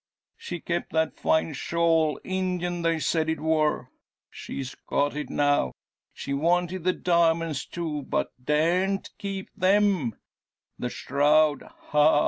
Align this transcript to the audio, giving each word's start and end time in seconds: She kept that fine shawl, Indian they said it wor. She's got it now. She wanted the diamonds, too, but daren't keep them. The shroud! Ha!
She 0.35 0.59
kept 0.59 0.93
that 0.93 1.15
fine 1.15 1.53
shawl, 1.53 2.19
Indian 2.23 2.81
they 2.81 2.97
said 2.97 3.29
it 3.29 3.39
wor. 3.39 3.91
She's 4.31 4.73
got 4.87 5.15
it 5.15 5.29
now. 5.29 5.73
She 6.11 6.33
wanted 6.33 6.85
the 6.85 6.93
diamonds, 6.93 7.67
too, 7.67 8.01
but 8.01 8.31
daren't 8.43 9.11
keep 9.19 9.51
them. 9.55 10.15
The 10.79 10.89
shroud! 10.89 11.61
Ha! 11.91 12.19